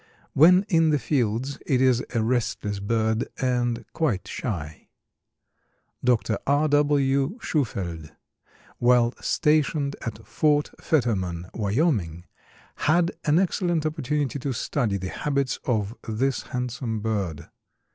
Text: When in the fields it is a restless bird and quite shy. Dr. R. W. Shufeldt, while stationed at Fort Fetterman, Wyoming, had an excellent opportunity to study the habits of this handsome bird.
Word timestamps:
When 0.33 0.65
in 0.67 0.89
the 0.89 0.97
fields 0.97 1.59
it 1.67 1.79
is 1.79 2.03
a 2.15 2.23
restless 2.23 2.79
bird 2.79 3.27
and 3.39 3.85
quite 3.93 4.27
shy. 4.27 4.87
Dr. 6.03 6.39
R. 6.47 6.67
W. 6.69 7.37
Shufeldt, 7.39 8.09
while 8.79 9.13
stationed 9.21 9.95
at 10.03 10.25
Fort 10.25 10.71
Fetterman, 10.79 11.51
Wyoming, 11.53 12.25
had 12.89 13.11
an 13.25 13.37
excellent 13.37 13.85
opportunity 13.85 14.39
to 14.39 14.53
study 14.53 14.97
the 14.97 15.09
habits 15.09 15.59
of 15.65 15.95
this 16.09 16.41
handsome 16.49 17.01
bird. 17.01 17.51